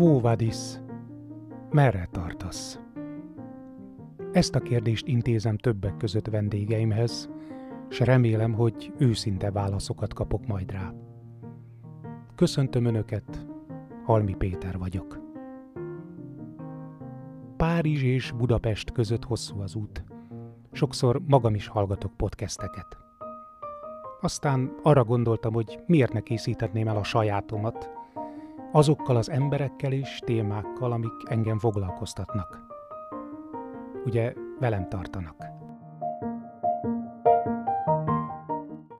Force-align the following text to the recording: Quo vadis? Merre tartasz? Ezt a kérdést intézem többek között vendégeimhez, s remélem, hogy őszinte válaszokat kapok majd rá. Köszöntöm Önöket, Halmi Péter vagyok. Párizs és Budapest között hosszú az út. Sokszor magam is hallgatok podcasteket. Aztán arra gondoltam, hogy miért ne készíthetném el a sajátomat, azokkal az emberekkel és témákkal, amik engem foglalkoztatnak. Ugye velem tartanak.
Quo 0.00 0.20
vadis? 0.20 0.56
Merre 1.70 2.08
tartasz? 2.10 2.80
Ezt 4.32 4.54
a 4.54 4.60
kérdést 4.60 5.06
intézem 5.06 5.56
többek 5.56 5.96
között 5.96 6.26
vendégeimhez, 6.26 7.30
s 7.88 8.00
remélem, 8.00 8.52
hogy 8.52 8.92
őszinte 8.98 9.50
válaszokat 9.50 10.14
kapok 10.14 10.46
majd 10.46 10.70
rá. 10.70 10.92
Köszöntöm 12.34 12.84
Önöket, 12.84 13.46
Halmi 14.04 14.34
Péter 14.34 14.78
vagyok. 14.78 15.20
Párizs 17.56 18.02
és 18.02 18.32
Budapest 18.32 18.92
között 18.92 19.24
hosszú 19.24 19.60
az 19.60 19.74
út. 19.74 20.04
Sokszor 20.72 21.20
magam 21.26 21.54
is 21.54 21.66
hallgatok 21.66 22.16
podcasteket. 22.16 22.98
Aztán 24.20 24.72
arra 24.82 25.04
gondoltam, 25.04 25.52
hogy 25.52 25.78
miért 25.86 26.12
ne 26.12 26.20
készíthetném 26.20 26.88
el 26.88 26.96
a 26.96 27.04
sajátomat, 27.04 27.98
azokkal 28.72 29.16
az 29.16 29.30
emberekkel 29.30 29.92
és 29.92 30.18
témákkal, 30.24 30.92
amik 30.92 31.12
engem 31.24 31.58
foglalkoztatnak. 31.58 32.60
Ugye 34.04 34.32
velem 34.58 34.88
tartanak. 34.88 35.59